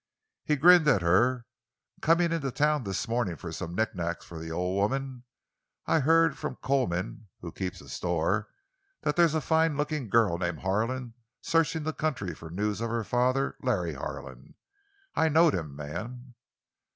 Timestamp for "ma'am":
15.75-16.33